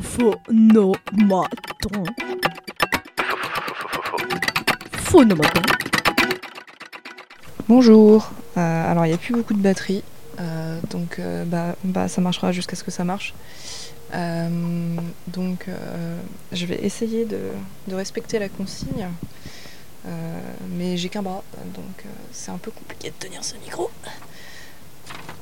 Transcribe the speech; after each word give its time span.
Phonomaton. 0.00 0.94
Phonomaton. 4.92 5.62
Bonjour. 7.68 8.30
Euh, 8.56 8.90
alors 8.90 9.04
il 9.04 9.08
n'y 9.08 9.14
a 9.14 9.18
plus 9.18 9.34
beaucoup 9.34 9.52
de 9.52 9.60
batterie, 9.60 10.02
euh, 10.40 10.80
donc 10.90 11.18
euh, 11.18 11.44
bah, 11.44 11.76
bah, 11.84 12.08
ça 12.08 12.20
marchera 12.22 12.52
jusqu'à 12.52 12.74
ce 12.74 12.84
que 12.84 12.90
ça 12.90 13.04
marche. 13.04 13.34
Donc 15.28 15.66
je 16.52 16.66
vais 16.66 16.84
essayer 16.84 17.24
de, 17.24 17.40
respecter 17.90 18.38
la 18.38 18.48
consigne, 18.48 19.08
mais 20.70 20.96
j'ai 20.98 21.08
qu'un 21.08 21.22
bras, 21.22 21.42
donc 21.74 22.04
c'est 22.30 22.50
un 22.50 22.58
peu 22.58 22.70
compliqué 22.70 23.10
de 23.10 23.14
tenir 23.14 23.42
ce 23.42 23.54
micro. 23.56 23.90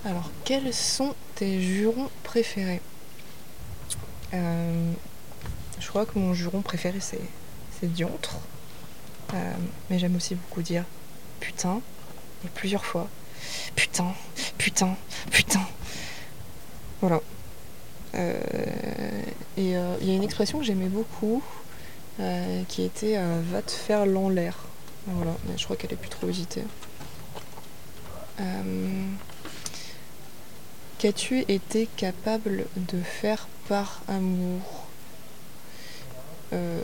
Alors 0.04 0.30
quels 0.44 0.72
sont 0.72 1.14
tes 1.34 1.60
jurons 1.60 2.10
préférés? 2.22 2.80
Euh, 4.34 4.92
Je 5.80 5.88
crois 5.88 6.06
que 6.06 6.18
mon 6.18 6.34
juron 6.34 6.62
préféré 6.62 7.00
c'est 7.00 7.20
c'est 7.80 7.92
diantre, 7.92 8.36
Euh, 9.34 9.54
mais 9.88 9.98
j'aime 9.98 10.16
aussi 10.16 10.34
beaucoup 10.34 10.62
dire 10.62 10.84
putain 11.40 11.80
et 12.44 12.48
plusieurs 12.48 12.84
fois. 12.84 13.08
Putain, 13.74 14.12
putain, 14.58 14.96
putain. 15.30 15.66
Voilà. 17.00 17.20
Euh, 18.14 18.40
et 19.56 19.70
il 20.00 20.06
y 20.08 20.10
a 20.10 20.14
une 20.14 20.22
expression 20.24 20.58
que 20.58 20.64
j'aimais 20.64 20.88
beaucoup 20.88 21.42
qui 22.68 22.82
était 22.82 23.16
va 23.52 23.62
te 23.62 23.70
faire 23.70 24.04
l'en 24.04 24.28
l'air. 24.28 24.58
Voilà, 25.06 25.32
mais 25.46 25.56
je 25.56 25.64
crois 25.64 25.76
qu'elle 25.76 25.92
est 25.92 25.96
plus 25.96 26.10
trop. 26.10 26.26
Euh, 28.40 29.06
Qu'as-tu 30.98 31.40
été 31.48 31.88
capable 31.96 32.66
de 32.76 33.00
faire 33.00 33.48
par 33.70 34.00
amour 34.08 34.60
Euh, 36.52 36.80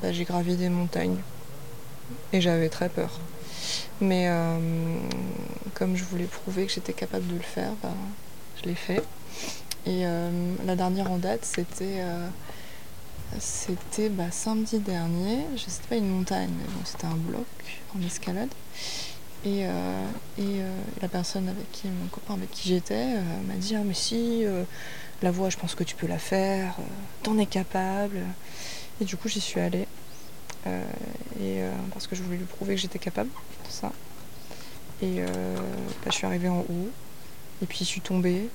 bah, 0.00 0.12
J'ai 0.12 0.22
gravi 0.22 0.54
des 0.54 0.68
montagnes 0.68 1.18
et 2.32 2.40
j'avais 2.40 2.68
très 2.68 2.88
peur. 2.88 3.18
Mais 4.00 4.28
euh, 4.28 5.00
comme 5.74 5.96
je 5.96 6.04
voulais 6.04 6.26
prouver 6.26 6.66
que 6.66 6.72
j'étais 6.72 6.92
capable 6.92 7.26
de 7.26 7.34
le 7.34 7.42
faire, 7.42 7.72
bah, 7.82 7.92
je 8.62 8.68
l'ai 8.68 8.76
fait. 8.76 9.02
Et 9.84 10.06
euh, 10.06 10.30
la 10.64 10.76
dernière 10.76 11.10
en 11.10 11.18
date, 11.18 11.44
c'était 11.44 12.04
bah, 14.10 14.30
samedi 14.30 14.78
dernier. 14.78 15.38
Je 15.56 15.68
sais 15.68 15.82
pas 15.88 15.96
une 15.96 16.10
montagne, 16.10 16.50
mais 16.56 16.68
bon, 16.68 16.82
c'était 16.84 17.06
un 17.06 17.16
bloc 17.16 17.46
en 17.98 18.06
escalade. 18.06 18.50
Et, 19.44 19.64
euh, 19.64 20.04
et 20.36 20.60
euh, 20.60 20.70
la 21.00 21.08
personne 21.08 21.48
avec 21.48 21.72
qui, 21.72 21.88
mon 21.88 22.08
copain 22.08 22.34
avec 22.34 22.50
qui 22.50 22.68
j'étais, 22.68 23.14
euh, 23.16 23.40
m'a 23.48 23.54
dit 23.54 23.74
Ah, 23.74 23.82
mais 23.84 23.94
si, 23.94 24.44
euh, 24.44 24.64
la 25.22 25.30
voix, 25.30 25.48
je 25.48 25.56
pense 25.56 25.74
que 25.74 25.82
tu 25.82 25.96
peux 25.96 26.06
la 26.06 26.18
faire, 26.18 26.76
t'en 27.22 27.38
es 27.38 27.46
capable. 27.46 28.18
Et 29.00 29.04
du 29.06 29.16
coup, 29.16 29.28
j'y 29.28 29.40
suis 29.40 29.60
allée. 29.60 29.86
Et 31.40 31.62
parce 31.94 32.06
que 32.06 32.14
je 32.14 32.22
voulais 32.22 32.36
lui 32.36 32.44
prouver 32.44 32.74
que 32.74 32.80
j'étais 32.80 32.98
capable 32.98 33.30
de 33.30 33.70
ça. 33.70 33.92
Et 35.00 35.22
bah, 35.22 36.10
je 36.10 36.12
suis 36.12 36.26
arrivée 36.26 36.50
en 36.50 36.60
haut, 36.60 36.90
et 37.62 37.66
puis 37.66 37.78
je 37.78 37.84
suis 37.84 38.02
tombée, 38.02 38.50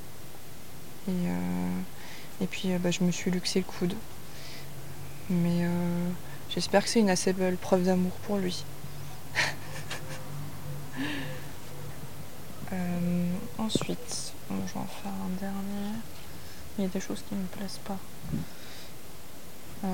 et, 1.07 2.41
et 2.41 2.45
puis 2.45 2.69
bah, 2.79 2.91
je 2.91 3.03
me 3.03 3.11
suis 3.11 3.31
luxé 3.31 3.59
le 3.59 3.65
coude. 3.65 3.95
Mais 5.31 5.67
j'espère 6.53 6.83
que 6.83 6.89
c'est 6.89 6.99
une 6.99 7.09
assez 7.09 7.33
belle 7.33 7.57
preuve 7.57 7.83
d'amour 7.83 8.11
pour 8.27 8.37
lui. 8.37 8.63
Euh, 12.73 13.25
ensuite, 13.65 14.33
je 14.49 14.55
vais 14.55 14.79
en 14.79 14.85
faire 14.85 15.11
un 15.11 15.39
dernier. 15.39 15.95
Il 16.77 16.83
y 16.83 16.87
a 16.87 16.89
des 16.89 16.99
choses 16.99 17.23
qui 17.27 17.35
ne 17.35 17.41
me 17.41 17.47
plaisent 17.47 17.79
pas. 17.85 17.97
Euh, 19.83 19.87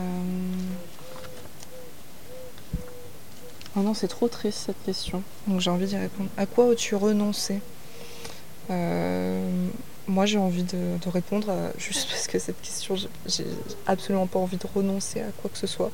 Oh 3.78 3.80
non, 3.80 3.94
c'est 3.94 4.10
trop 4.10 4.28
triste 4.28 4.64
cette 4.66 4.84
question. 4.84 5.24
Donc 5.48 5.62
j'ai 5.62 5.70
envie 5.70 5.86
d'y 5.86 5.96
répondre. 5.96 6.30
À 6.36 6.46
quoi 6.46 6.72
as-tu 6.72 6.96
renoncé? 6.96 7.62
Euh, 8.70 9.68
Moi 10.12 10.26
j'ai 10.26 10.38
envie 10.38 10.64
de, 10.64 10.98
répondre 11.10 11.50
à- 11.50 11.72
juste 11.80 12.10
parce 12.10 12.28
que 12.28 12.38
cette 12.38 12.62
question, 12.62 12.96
j'ai- 12.98 13.46
absolument 13.86 14.28
pas 14.28 14.40
envie 14.40 14.58
de 14.58 14.68
renoncer 14.76 15.22
à 15.22 15.32
quoi 15.42 15.50
que 15.50 15.58
ce 15.58 15.68
soit. 15.68 15.90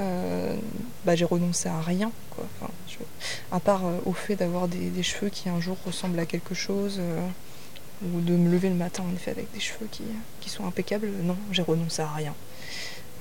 Euh, 0.00 0.56
bah, 1.04 1.14
j'ai 1.14 1.24
renoncé 1.24 1.68
à 1.68 1.80
rien, 1.80 2.10
quoi. 2.30 2.44
Enfin, 2.60 2.72
à 3.52 3.60
part 3.60 3.86
euh, 3.86 3.98
au 4.04 4.12
fait 4.12 4.34
d'avoir 4.34 4.66
des, 4.66 5.02
cheveux 5.04 5.28
qui 5.30 5.48
un 5.48 5.60
jour 5.60 5.76
ressemblent 5.86 6.18
à 6.18 6.26
quelque 6.26 6.54
chose. 6.54 6.96
euh, 6.98 7.20
ou 8.04 8.20
de 8.20 8.32
me 8.32 8.50
lever 8.50 8.68
le 8.68 8.74
matin 8.74 9.04
en 9.10 9.14
effet 9.14 9.30
avec 9.30 9.50
des 9.54 9.60
cheveux 9.60 9.88
qui, 9.90 10.02
qui 10.40 10.50
sont 10.50 10.66
impeccables, 10.66 11.08
non, 11.22 11.36
j'ai 11.50 11.62
renoncé 11.62 12.02
à 12.02 12.08
rien. 12.12 12.34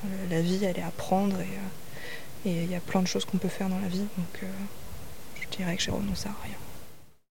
Euh, 0.06 0.08
la 0.30 0.41
vie, 0.41 0.59
elle 0.66 0.78
est 0.78 0.81
à 0.81 0.91
prendre 0.97 1.38
et, 1.40 2.50
euh, 2.50 2.64
il 2.66 2.69
y 2.72 2.75
a 2.75 2.80
plein 2.81 3.02
de 3.02 3.08
choses 3.08 3.24
qu'on 3.25 3.38
peut 3.38 3.47
faire 3.47 3.69
dans 3.69 3.80
la 3.80 3.88
vie, 3.88 4.00
donc 4.18 4.44
euh, 4.44 4.47
je 5.41 5.58
dirais 5.58 5.75
que 5.78 5.81
j'ai 5.81 5.91
renoncé 5.91 6.28
à 6.28 6.35
rien. 6.44 6.58